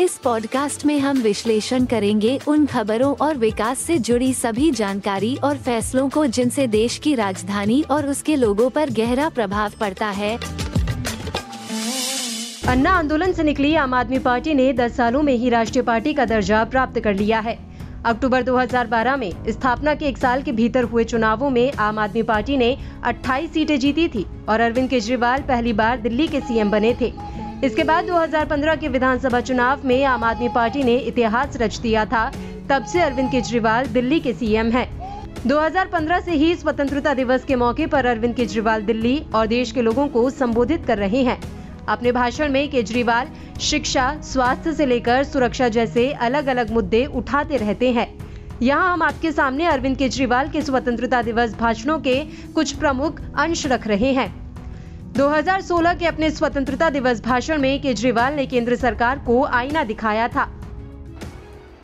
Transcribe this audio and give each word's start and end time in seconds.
इस 0.00 0.18
पॉडकास्ट 0.18 0.86
में 0.86 1.00
हम 1.00 1.18
विश्लेषण 1.18 1.84
करेंगे 1.84 2.40
उन 2.48 2.66
खबरों 2.66 3.14
और 3.16 3.36
विकास 3.36 3.78
से 3.78 3.98
जुड़ी 3.98 4.34
सभी 4.34 4.70
जानकारी 4.70 5.36
और 5.36 5.56
फैसलों 5.56 6.08
को 6.08 6.26
जिनसे 6.26 6.66
देश 6.66 6.98
की 6.98 7.14
राजधानी 7.14 7.82
और 7.90 8.06
उसके 8.06 8.36
लोगों 8.36 8.70
पर 8.70 8.90
गहरा 8.90 9.28
प्रभाव 9.28 9.72
पड़ता 9.80 10.06
है। 10.06 10.38
अन्ना 12.68 12.90
आंदोलन 12.90 13.32
से 13.32 13.42
निकली 13.42 13.74
आम 13.74 13.94
आदमी 13.94 14.18
पार्टी 14.18 14.54
ने 14.54 14.72
10 14.72 14.96
सालों 14.96 15.22
में 15.22 15.34
ही 15.34 15.48
राष्ट्रीय 15.48 15.82
पार्टी 15.82 16.12
का 16.12 16.24
दर्जा 16.24 16.64
प्राप्त 16.64 17.00
कर 17.00 17.14
लिया 17.14 17.40
है। 17.40 17.58
अक्टूबर 18.04 18.42
2012 18.42 19.16
में 19.16 19.32
स्थापना 19.48 19.94
के 19.94 20.06
एक 20.06 20.18
साल 20.18 20.42
के 20.42 20.52
भीतर 20.52 20.84
हुए 20.84 21.04
चुनावों 21.04 21.50
में 21.50 21.72
आम 21.72 21.98
आदमी 21.98 22.22
पार्टी 22.22 22.56
ने 22.56 22.76
28 23.04 23.52
सीटें 23.52 23.78
जीती 23.78 24.08
थी 24.08 24.26
और 24.48 24.60
अरविंद 24.60 24.90
केजरीवाल 24.90 25.40
पहली 25.40 25.72
बार 25.72 26.00
दिल्ली 26.00 26.28
के 26.28 26.40
सीएम 26.40 26.70
बने 26.70 26.96
थे। 27.00 27.39
इसके 27.64 27.84
बाद 27.84 28.04
2015 28.04 28.76
के 28.76 28.88
विधानसभा 28.88 29.40
चुनाव 29.40 29.80
में 29.84 30.04
आम 30.04 30.24
आदमी 30.24 30.48
पार्टी 30.48 30.82
ने 30.82 30.96
इतिहास 30.96 31.56
रच 31.56 31.76
दिया 31.76 32.04
था। 32.04 32.32
तब 32.70 32.84
से 32.84 33.00
अरविंद 33.00 33.30
केजरीवाल 33.30 33.86
दिल्ली 33.86 34.20
के 34.20 34.32
सीएम 34.32 34.70
हैं। 34.70 34.88
2015 35.46 36.20
से 36.20 36.32
ही 36.32 36.54
स्वतंत्रता 36.54 37.14
दिवस 37.14 37.44
के 37.44 37.56
मौके 37.56 37.86
पर 37.86 38.06
अरविंद 38.06 38.34
केजरीवाल 38.34 38.82
दिल्ली 38.82 39.26
और 39.34 39.46
देश 39.46 39.72
के 39.72 39.82
लोगों 39.82 40.08
को 40.08 40.30
संबोधित 40.30 40.86
कर 40.86 40.98
रहे 40.98 41.22
हैं। 41.22 41.40
अपने 41.88 42.12
भाषण 42.12 42.52
में 42.52 42.70
केजरीवाल 42.70 43.28
शिक्षा, 43.60 44.20
स्वास्थ्य 44.20 44.72
से 44.72 44.86
लेकर 44.86 45.24
सुरक्षा 45.24 45.68
जैसे 45.68 46.12
अलग 46.12 46.46
अलग 46.46 46.70
मुद्दे 46.70 47.06
उठाते 47.06 47.56
रहते 47.56 47.92
हैं। 47.92 48.08
यहाँ 48.62 48.92
हम 48.92 49.02
आपके 49.02 49.32
सामने 49.32 49.66
अरविंद 49.66 49.96
केजरीवाल 49.96 50.48
के 50.48 50.62
स्वतंत्रता 50.62 51.22
दिवस 51.22 51.54
भाषणों 51.54 51.98
के 51.98 52.24
कुछ 52.54 52.72
प्रमुख 52.72 53.20
अंश 53.38 53.66
रख 53.66 53.86
रहे 53.86 54.12
हैं। 54.12 54.39
2016 55.20 55.94
के 55.94 56.06
अपने 56.06 56.30
स्वतंत्रता 56.30 56.90
दिवस 56.90 57.20
भाषण 57.24 57.58
में 57.58 57.82
केजरीवाल 57.82 58.32
ने 58.34 58.46
केंद्र 58.46 58.76
सरकार 58.76 59.18
को 59.18 59.44
आईना 59.44 59.84
दिखाया 59.84 60.28
था। 60.28 60.42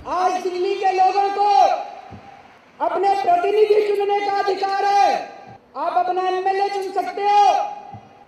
आज 0.08 0.42
दिल्ली 0.42 0.74
के 0.74 0.92
लोगों 0.92 1.28
को 1.30 1.48
अपने 2.84 3.08
प्रतिनिधि 3.08 3.96
चुनने 3.96 4.26
का 4.26 4.32
अधिकार 4.32 4.84
है। 4.84 5.28
आप 5.76 6.06
अपना 6.06 6.22
एमएलए 6.22 6.68
चुन 6.68 6.92
सकते 6.92 7.22
हो। 7.22 7.52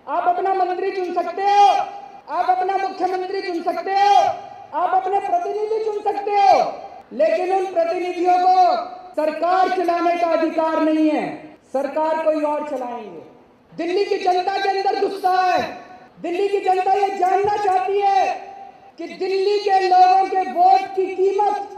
आप 0.09 0.35
अपना 0.35 0.53
मंत्री 0.53 0.91
चुन 0.91 1.13
सकते 1.13 1.41
हो। 1.41 1.67
आप 2.29 2.57
अपना 2.57 2.77
मुख्यमंत्री 2.77 3.41
चुन 3.41 3.63
सकते 3.63 3.91
हो। 3.91 4.15
आप 4.79 5.03
अपने 5.03 5.19
प्रतिनिधि 5.19 5.85
चुन 5.85 6.13
सकते 6.13 6.31
हो। 6.31 6.73
लेकिन 7.13 7.55
उन 7.55 7.73
प्रतिनिधियों 7.73 8.37
को 8.37 8.75
सरकार 9.11 9.69
चलाने 9.69 10.17
का 10.17 10.27
अधिकार 10.27 10.81
नहीं 10.81 11.09
है। 11.09 11.57
सरकार 11.73 12.25
कोई 12.25 12.43
और 12.43 12.69
चलाएँगे। 12.69 13.38
दिल्ली 13.79 14.03
की 14.05 14.17
जनता 14.17 14.57
के 14.57 14.69
अंदर 14.69 14.99
गुस्सा 15.01 15.31
है। 15.31 15.61
दिल्ली 16.21 16.47
की 16.47 16.59
जनता 16.59 16.93
ये 16.93 17.07
जानना 17.17 17.55
चाहती 17.57 17.99
है 17.99 18.25
कि 18.97 19.07
दिल्ली 19.19 19.59
के 19.59 19.79
लोगों 19.87 20.25
के 20.25 20.41
वोट 20.51 20.87
की 20.95 21.05
कीमत 21.15 21.69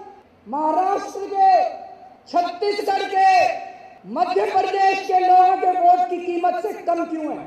महाराष्ट्र 0.47 1.27
के 1.33 1.51
छत्तीसगढ़ 2.31 3.03
के 3.11 3.27
मध्य 4.13 4.45
प्रदेश 4.51 5.05
के 5.07 5.19
लोगों 5.19 5.57
के 5.57 5.71
वोट 5.79 6.09
की 6.09 6.17
कीमत 6.17 6.59
से 6.63 6.73
कम 6.81 7.03
क्यों 7.05 7.37
है? 7.37 7.45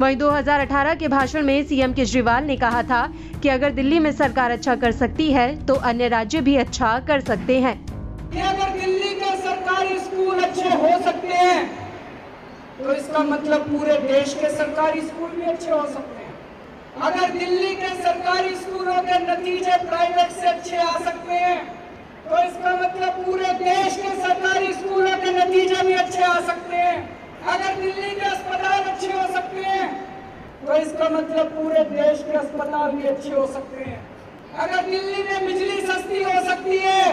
वहीं 0.00 0.16
2018 0.16 0.94
के 0.94 1.08
भाषण 1.08 1.46
में 1.46 1.62
सीएम 1.64 1.94
केजरीवाल 1.94 2.44
ने 2.44 2.56
कहा 2.56 2.82
था 2.82 3.02
कि 3.42 3.48
अगर 3.48 3.70
दिल्ली 3.72 3.98
में 3.98 4.12
सरकार 4.12 4.50
अच्छा 4.50 4.74
कर 4.76 4.92
सकती 4.92 5.32
है 5.32 5.48
तो 5.66 5.74
अन्य 5.90 6.08
राज्य 6.08 6.40
भी 6.40 6.56
अच्छा 6.56 6.98
कर 7.08 7.20
सकते 7.20 7.60
हैं। 7.60 7.74
अगर 8.42 8.78
दिल्ली 8.80 9.14
के 9.14 9.36
सरकारी 9.36 9.98
स्कूल 9.98 10.42
अच्छे 10.44 10.68
हो 10.70 10.98
सकते 11.02 11.34
हैं 11.34 11.79
तो 12.82 12.92
इसका 12.94 13.22
मतलब 13.24 13.68
पूरे 13.68 13.96
देश 14.02 14.34
के 14.34 14.48
सरकारी 14.50 15.00
स्कूल 15.02 15.30
भी 15.30 15.42
अच्छे 15.50 15.70
हो 15.70 15.84
सकते 15.86 16.18
हैं। 16.18 16.28
अगर 17.02 17.30
दिल्ली 17.32 17.74
के 17.76 17.88
सरकारी 17.96 18.54
स्कूलों 18.56 19.00
के 19.02 19.18
नतीजे 19.20 19.76
प्राइवेट 19.84 20.30
से 20.32 20.46
अच्छे 20.48 20.76
आ 20.76 20.98
सकते 21.00 21.32
हैं 21.34 21.58
तो 22.22 22.38
इसका 22.38 22.74
मतलब 22.76 23.24
पूरे 23.24 23.52
देश 23.60 23.96
के 23.96 24.10
सरकारी 24.20 24.72
स्कूलों 24.72 25.16
के 25.18 25.30
नतीजे 25.38 25.82
भी 25.86 25.92
अच्छे 25.94 26.22
आ 26.24 26.38
सकते 26.46 26.76
हैं। 26.76 26.98
अगर 27.46 27.74
दिल्ली 27.80 28.10
के 28.10 28.26
अस्पताल 28.28 28.82
अच्छे 28.84 29.12
हो 29.12 29.26
सकते 29.34 29.62
हैं 29.64 29.88
तो 30.66 30.76
इसका 30.76 31.08
मतलब 31.10 31.52
पूरे 31.52 31.84
देश 31.90 32.24
के 32.24 32.36
अस्पताल 32.38 32.90
भी 32.92 33.06
अच्छे 33.08 33.32
हो 33.32 33.46
सकते 33.48 33.84
हैं। 33.84 34.00
अगर 34.58 34.82
दिल्ली 34.84 35.22
में 35.22 35.46
बिजली 35.46 35.80
सस्ती 35.82 36.22
हो 36.22 36.40
सकती 36.44 36.78
है 36.78 37.04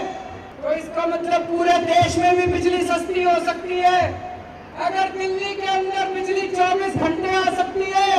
तो 0.63 0.71
इसका 0.73 1.05
मतलब 1.07 1.41
पूरे 1.49 1.77
देश 1.83 2.17
में 2.17 2.35
भी 2.37 2.47
बिजली 2.53 2.81
सस्ती 2.87 3.23
हो 3.23 3.35
सकती 3.45 3.79
है। 3.79 4.01
अगर 4.77 5.09
दिल्ली 5.11 5.53
के 5.55 5.67
अंदर 5.67 6.13
बिजली 6.13 6.47
24 6.49 6.95
घंटे 6.97 7.35
आ 7.35 7.43
सकती 7.53 7.91
है 7.91 8.17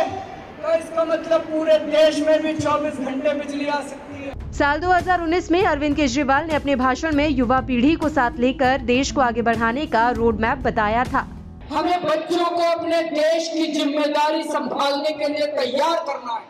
तो 0.62 0.74
इसका 0.74 1.04
मतलब 1.04 1.40
पूरे 1.50 1.78
देश 1.80 2.18
में 2.20 2.42
भी 2.42 2.52
24 2.54 2.96
घंटे 3.00 3.34
बिजली 3.34 3.66
आ 3.66 3.80
सकती 3.82 4.24
है। 4.24 4.32
साल 4.52 4.80
2019 4.80 5.50
में 5.50 5.64
अरविंद 5.64 5.96
केजरीवाल 5.96 6.46
ने 6.46 6.54
अपने 6.54 6.76
भाषण 6.76 7.14
में 7.16 7.28
युवा 7.28 7.60
पीढ़ी 7.68 7.94
को 7.96 8.08
साथ 8.08 8.38
लेकर 8.40 8.80
देश 8.86 9.12
को 9.12 9.20
आगे 9.20 9.42
बढ़ाने 9.42 9.86
का 9.86 10.08
रोड 10.18 10.40
मैप 10.40 10.58
बताया 10.64 11.04
था। 11.04 11.26
हमें 11.70 12.04
बच्चों 12.04 12.44
को 12.46 12.62
अपने 12.70 13.02
देश 13.04 13.48
की 13.54 13.72
ज़िम्मेदारी 13.72 14.42
संभालने 14.44 15.10
के 15.12 15.28
लिए 15.28 15.46
तैयार 15.54 15.96
करना 16.06 16.32
है। 16.32 16.46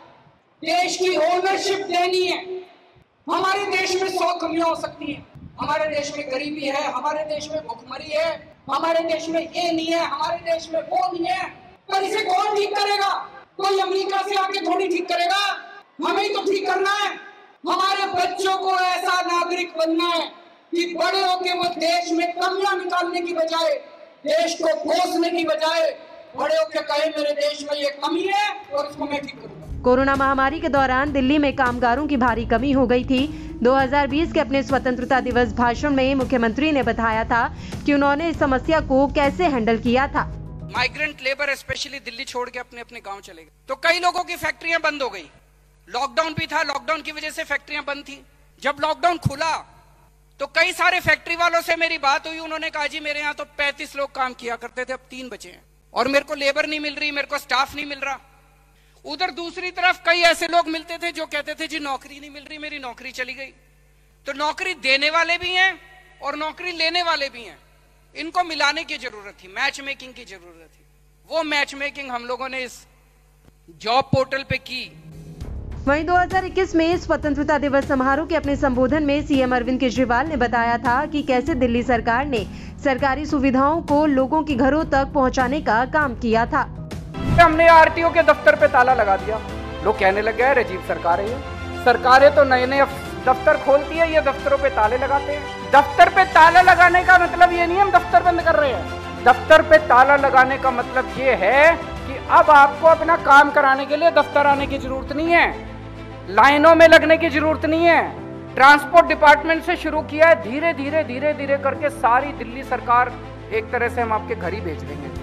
देश 0.61 0.97
की 0.97 1.15
ओनरशिप 1.17 1.85
देनी 1.87 2.25
है। 2.27 2.43
हमारे 3.29 3.65
देश 3.77 4.01
में 4.01 4.09
सौ 4.09 4.33
कमियाँ 4.41 4.69
हो 4.69 4.75
सकती 4.75 5.11
है। 5.13 5.23
हमारे 5.61 5.95
देश 5.95 6.13
में 6.17 6.29
गरीबी 6.31 6.67
है 6.67 6.91
हमारे 6.91 7.23
देश 7.25 7.49
में 7.51 7.59
भुखमरी 7.67 8.11
है 8.11 8.29
हमारे 8.67 8.99
देश 9.03 9.29
में 9.29 9.41
ये 9.41 9.71
नहीं 9.71 9.87
है, 9.87 10.05
हमारे 10.05 10.37
देश 10.51 10.69
में 10.73 10.79
वो 10.81 11.11
नहीं 11.13 11.25
है। 11.25 11.43
पर 11.89 12.03
इसे 12.03 12.23
कौन 12.23 12.55
ठीक 12.55 12.75
करेगा? 12.75 13.13
कोई 13.57 13.79
अमेरिका 13.79 14.21
से 14.21 14.35
आके 14.35 14.65
थोड़ी 14.65 14.87
ठीक 14.87 15.07
करेगा? 15.09 15.41
हमें 16.07 16.33
तो 16.33 16.41
ठीक 16.41 16.67
करना 16.67 16.91
है। 16.91 17.09
हमारे 17.67 18.05
बच्चों 18.13 18.57
को 18.57 18.75
ऐसा 18.75 19.21
नागरिक 19.21 19.73
बनना 19.77 20.09
है 20.09 20.27
कि 20.71 20.93
बड़े 20.95 21.21
होके 21.21 21.53
वो 21.53 21.63
देश 21.63 22.11
में 22.11 22.31
कमियाँ 22.33 22.75
निकालने 22.75 23.21
की 23.21 23.33
बजाय, 23.33 23.73
देश 24.25 24.55
को 24.61 24.75
कोसने 24.75 25.29
की 25.29 25.43
बजाय, 25.43 25.91
बड़े 26.37 26.55
होके 26.55 26.79
कहे, 26.81 27.09
मेरे 27.09 27.33
देश 27.33 27.65
में 27.71 27.77
ये 27.79 27.89
कमी 28.05 28.29
है 28.35 28.49
और 28.73 28.87
इसको 28.87 29.05
मैं 29.05 29.21
ठीक 29.21 29.39
करूँगा। 29.41 29.81
कोरोना 29.83 30.15
महामारी 30.15 30.59
के 30.59 30.69
दौरान 30.69 31.11
दिल्ली 31.11 31.37
में 31.37 31.55
कामगारों 31.55 32.07
की 32.07 32.17
भारी 32.17 32.45
कमी 32.45 32.71
हो 32.71 32.85
गई 32.87 33.03
थी। 33.03 33.27
2020 33.61 34.33
के 34.33 34.39
अपने 34.39 34.61
स्वतंत्रता 34.63 35.19
दिवस 35.19 35.51
भाषण 35.53 35.93
में 35.93 36.15
मुख्यमंत्री 36.15 36.71
ने 36.71 36.83
बताया 36.83 37.23
था 37.25 37.47
कि 37.85 37.93
उन्होंने 37.93 38.29
इस 38.29 38.39
समस्या 38.39 38.79
को 38.81 39.07
कैसे 39.07 39.47
हैंडल 39.47 39.77
किया 39.77 40.07
था। 40.07 40.23
माइग्रेंट 40.75 41.21
लेबर 41.23 41.53
स्पेशली 41.55 41.99
दिल्ली 41.99 42.23
छोड़ 42.25 42.49
के 42.49 42.59
अपने 42.59 42.81
अपने 42.81 42.99
गाँव 42.99 43.19
चले 43.19 43.43
गए। 43.43 43.51
तो 43.67 43.75
कई 43.75 43.99
लोगों 43.99 44.23
की 44.23 44.35
फैक्ट्रियाँ 44.35 44.79
बंद 44.81 45.01
हो 45.01 45.09
गई। 45.09 45.29
लॉकडाउन 45.87 46.33
भी 46.33 46.47
था 46.47 46.61
लॉकडाउन 46.63 47.01
की 47.01 47.11
वजह 47.11 47.29
से 47.29 47.43
फैक्ट्रियाँ 47.43 47.83
बंद 47.83 48.03
थी। 48.03 48.21
जब 48.61 48.77
लॉकडाउन 48.81 49.17
खुला 49.17 49.51
तो 50.39 50.45
कई 50.47 50.71
सारे 50.71 50.99
फैक्ट्री 50.99 51.35
वालों 51.35 51.61
से 51.61 51.75
मेरी 51.75 51.97
बात 51.97 52.27
हुई। 52.27 52.39
उन्होंने 52.39 52.69
कहा, 52.69 52.87
जी, 52.87 52.99
मेरे 52.99 53.19
यहाँ 53.19 53.33
तो 53.33 53.43
35 53.57 53.95
लोग 53.95 54.11
काम 54.15 54.33
किया 54.33 54.55
करते 54.55 54.85
थे, 54.85 54.93
अब 54.93 54.99
तीन 55.09 55.29
बचे 55.29 55.49
हैं। 55.49 55.61
और 55.93 56.07
मेरे 56.07 56.25
को 56.25 56.35
लेबर 56.35 56.65
नहीं 56.65 56.79
मिल 56.79 56.95
रही, 56.95 57.11
मेरे 57.11 57.27
को 57.27 57.37
स्टाफ 57.37 57.75
नहीं 57.75 57.85
मिल 57.85 57.99
रहा। 57.99 58.19
उधर 59.05 59.31
दूसरी 59.31 59.71
तरफ़ 59.71 59.97
कई 60.05 60.19
ऐसे 60.21 60.47
लोग 60.47 60.67
मिलते 60.67 60.97
थे 60.97 61.11
जो 61.11 61.25
कहते 61.25 61.53
थे, 61.53 61.67
जी, 61.67 61.79
नौकरी 61.79 62.19
नहीं 62.19 62.29
मिल 62.29 62.43
रही, 62.43 62.57
मेरी 62.57 62.79
नौकरी 62.79 63.11
चली 63.11 63.33
गई। 63.33 63.53
तो 64.25 64.33
नौकरी 64.33 64.73
देने 64.73 65.09
वाले 65.09 65.37
भी 65.37 65.49
हैं 65.49 65.73
और 66.21 66.35
नौकरी 66.35 66.71
लेने 66.71 67.03
वाले 67.03 67.29
भी 67.29 67.43
हैं। 67.43 67.57
इनको 68.15 68.43
मिलाने 68.43 68.83
की 68.83 68.97
ज़रूरत 68.97 69.35
थी 69.43 69.47
मैच 69.47 69.81
मेकिंग 69.81 70.13
की 70.13 70.25
ज़रूरत 70.25 70.69
थी। 70.73 70.85
वो 71.29 71.43
मैच 71.43 71.75
मेकिंग 71.75 72.11
हम 72.11 72.25
लोगों 72.25 72.49
ने 72.49 72.63
इस 72.63 72.85
जॉब 73.81 74.05
पोर्टल 74.05 74.43
पे 74.43 74.57
की। 74.57 74.83
वहीं 75.87 76.03
2021 76.05 76.75
में 76.75 76.97
स्वतंत्रता 76.97 77.57
दिवस 77.57 77.87
समारोह 77.87 78.27
के 78.27 78.35
अपने 78.35 78.55
संबोधन 78.55 79.03
में 79.03 79.21
सीएम 79.27 79.55
अरविंद 79.55 79.79
केजरीवाल 79.79 80.27
ने 80.27 80.35
बताया 80.37 80.77
था 80.77 81.05
कि 81.05 81.21
कैसे 81.23 81.55
दिल्ली 81.55 81.83
सरकार 81.83 82.25
ने 82.25 82.45
सरकारी 82.83 83.25
सुविधाओं 83.25 83.81
को 83.83 84.05
लोगों 84.05 84.43
के 84.43 84.55
घरों 84.55 84.83
तक 84.85 85.11
पहुँचाने 85.13 85.61
का 85.61 85.85
काम 85.85 86.15
किया 86.15 86.45
था। 86.45 86.78
हमने 87.39 87.67
आरटीओ 87.69 88.09
के 88.09 88.23
दफ्तर 88.23 88.55
पे 88.55 88.67
ताला 88.69 88.93
लगा 88.95 89.15
दिया। 89.17 89.39
लोग 89.83 89.99
कहने 89.99 90.21
लग 90.21 90.37
गए 90.37 90.53
राजीव 90.53 90.83
सरकार 90.87 91.21
है 91.21 91.83
सरकारें 91.83 92.33
तो 92.35 92.43
नए 92.45 92.65
नए 92.67 92.85
दफ्तर 93.21 93.57
खोलती 93.57 93.97
है, 93.97 94.11
ये 94.13 94.21
दफ्तरों 94.21 94.57
पे 94.57 94.69
ताले 94.71 94.97
लगाते 94.97 95.33
हैं। 95.33 95.71
दफ्तर 95.71 96.09
पे 96.09 96.23
ताला 96.33 96.61
लगाने 96.63 97.03
का 97.03 97.17
मतलब 97.19 97.51
ये 97.53 97.65
नहीं 97.67 97.79
हम 97.79 97.91
दफ्तर 97.91 98.23
बंद 98.23 98.41
कर 98.41 98.55
रहे 98.55 98.71
हैं। 98.71 99.23
दफ्तर 99.23 99.61
पे 99.69 99.77
ताला 99.87 100.15
लगाने 100.17 100.57
का 100.57 100.71
मतलब 100.71 101.13
ये 101.17 101.33
है 101.35 101.75
कि 101.75 102.17
अब 102.31 102.49
आपको 102.51 102.87
अपना 102.87 103.15
काम 103.25 103.51
कराने 103.51 103.85
के 103.85 103.95
लिए 103.95 104.11
दफ्तर 104.13 104.47
आने 104.47 104.67
की 104.67 104.77
ज़रूरत 104.77 105.13
नहीं 105.13 105.31
है। 105.31 105.47
लाइनों 106.31 106.73
में 106.75 106.87
लगने 106.87 107.17
की 107.17 107.29
ज़रूरत 107.29 107.65
नहीं 107.65 107.85
है। 107.85 108.01
ट्रांसपोर्ट 108.55 109.07
डिपार्टमेंट 109.07 109.63
से 109.63 109.75
शुरू 109.77 110.01
किया 110.03 110.27
है 110.27 110.41
धीरे 110.43 110.73
धीरे 110.73 111.03
धीरे 111.03 111.33
धीरे 111.33 111.57
करके 111.59 111.89
सारी 111.91 112.31
दिल्ली 112.33 112.63
सरकार 112.65 113.11
एक 113.53 113.71
तरह 113.71 113.89
से 113.89 114.01
हम 114.01 114.13
आपके 114.13 114.35
घर 114.35 114.53
ही 114.53 114.61
भेज 114.61 114.81
देंगे। 114.83 115.18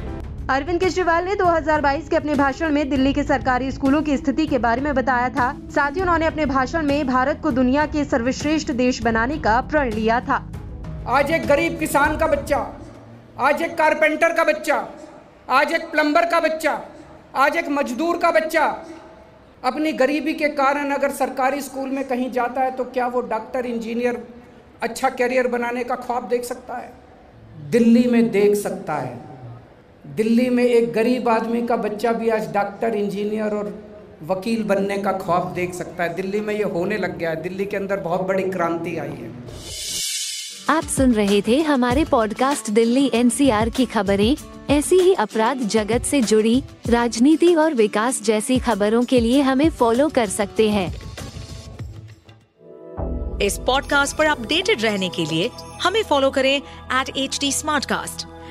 अरविंद 0.50 0.78
केजरीवाल 0.80 1.24
ने 1.24 1.34
2022 1.36 2.08
के 2.08 2.16
अपने 2.16 2.34
भाषण 2.34 2.72
में 2.72 2.88
दिल्ली 2.90 3.12
के 3.12 3.22
सरकारी 3.22 3.70
स्कूलों 3.72 4.02
की 4.02 4.16
स्थिति 4.16 4.46
के 4.46 4.58
बारे 4.58 4.80
में 4.80 4.94
बताया 4.94 5.28
था। 5.28 5.48
साथ 5.74 5.96
ही 5.96 6.00
उन्होंने 6.00 6.26
अपने 6.26 6.46
भाषण 6.46 6.86
में 6.86 7.06
भारत 7.06 7.40
को 7.42 7.50
दुनिया 7.50 7.86
के 7.86 8.04
सर्वश्रेष्ठ 8.04 8.70
देश 8.72 9.02
बनाने 9.02 9.38
का 9.38 9.60
प्रण 9.62 9.90
लिया 9.92 10.20
था। 10.20 10.36
आज 11.08 11.30
एक 11.30 11.46
गरीब 11.46 11.78
किसान 11.78 12.16
का 12.18 12.26
बच्चा, 12.26 12.58
आज 13.38 13.62
एक 13.62 13.76
कारपेंटर 13.78 14.32
का 14.32 14.44
बच्चा, 14.44 14.76
आज 15.50 15.72
एक 15.72 15.90
प्लम्बर 15.90 16.30
का 16.30 16.40
बच्चा, 16.40 16.80
आज 17.36 17.56
एक 17.56 17.68
मजदूर 17.70 18.18
का 18.18 18.30
बच्चा। 18.30 18.64
अपनी 19.64 19.92
गरीबी 19.94 20.34
के 20.34 20.48
कारण 20.54 20.90
अगर 20.90 21.10
सरकारी 21.12 21.60
स्कूल 21.60 21.88
में 21.88 22.04
कहीं 22.08 22.32
जाता 22.32 22.60
है 22.60 22.70
तो 22.70 22.84
क्या 22.86 23.06
वो 23.06 23.20
डॉक्टर, 23.20 23.66
इंजीनियर 23.66 24.26
अच्छा 24.82 25.08
करियर 25.10 25.48
बनाने 25.48 25.84
का 25.84 25.94
ख्वाब 25.96 26.28
देख 26.28 26.44
सकता 26.44 26.76
है? 26.76 26.92
दिल्ली 27.70 28.10
में 28.10 28.30
देख 28.30 28.54
सकता 28.56 28.94
है। 28.94 29.35
दिल्ली 30.14 30.50
में 30.50 30.64
एक 30.64 30.92
गरीब 30.92 31.28
आदमी 31.28 31.66
का 31.66 31.76
बच्चा 31.76 32.12
भी 32.12 32.28
आज 32.28 32.52
डॉक्टर 32.54 32.94
इंजीनियर 32.94 33.54
और 33.54 33.84
वकील 34.22 34.62
बनने 34.62 34.98
का 34.98 35.12
ख्वाब 35.12 35.52
देख 35.54 35.74
सकता 35.74 36.04
है। 36.04 36.14
दिल्ली 36.14 36.40
में 36.40 36.54
ये 36.54 36.62
होने 36.62 36.96
लग 36.96 37.18
गया 37.18 37.30
है। 37.30 37.42
दिल्ली 37.42 37.66
के 37.66 37.76
अंदर 37.76 37.96
बहुत 37.96 38.20
बड़ी 38.20 38.42
क्रांति 38.42 38.96
आई 38.96 39.08
है। 39.08 39.32
आप 40.68 40.84
सुन 40.84 41.12
रहे 41.12 41.42
थे 41.42 41.60
हमारे 41.60 42.04
पॉडकास्ट 42.04 42.70
दिल्ली 42.70 43.10
एनसीआर 43.14 43.68
की 43.68 43.86
खबरें। 43.86 44.36
ऐसी 44.70 44.96
ही 44.96 45.14
अपराध 45.14 45.58
जगत 45.58 46.02
से 46.02 46.22
जुड़ी 46.22 46.62
राजनीति 46.86 47.54
और 47.54 47.74
विकास 47.74 48.22
जैसी 48.22 48.58
खबरों 48.58 49.04
के 49.04 49.20
लिए 49.20 49.40
हमें 49.40 49.70
फॉलो 49.70 50.08
कर 50.08 50.26
सकते 50.26 50.70
हैं। 50.70 50.94
इस 53.42 53.58
पॉडकास्ट 53.58 54.16
पर 54.16 54.26
अपडेटेड 54.26 54.82
रहने 54.82 55.08
के 55.08 55.24
लिए 55.24 55.50
हमें 55.82 56.02
फॉलो 56.02 56.30
करें 56.30 56.56
एट 57.00 57.16
एच 57.16 57.38
डी 57.40 57.52